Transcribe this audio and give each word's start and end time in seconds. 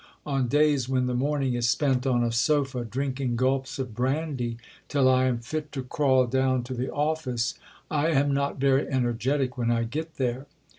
On 0.25 0.47
days 0.47 0.89
when 0.89 1.05
the 1.05 1.13
morning 1.13 1.53
is 1.53 1.69
spent 1.69 2.07
on 2.07 2.23
a 2.23 2.31
sofa 2.31 2.83
drinking 2.83 3.35
gulps 3.35 3.77
of 3.77 3.93
brandy 3.93 4.57
till 4.87 5.07
I 5.07 5.25
am 5.25 5.37
fit 5.37 5.71
to 5.73 5.83
crawl 5.83 6.25
down 6.25 6.63
to 6.63 6.73
the 6.73 6.91
Office, 6.91 7.53
I 7.91 8.07
am 8.09 8.33
not 8.33 8.57
very 8.59 8.87
energetic 8.87 9.59
when 9.59 9.69
I 9.69 9.83
get 9.83 10.15
there. 10.15 10.47